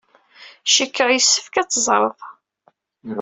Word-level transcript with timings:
Cikkeɣ 0.71 1.09
yessefk 1.11 1.55
ad 1.61 1.67
t-teẓred. 1.69 2.19